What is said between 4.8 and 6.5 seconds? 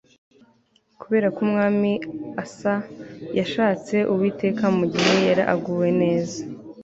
gihe yari aguwe neza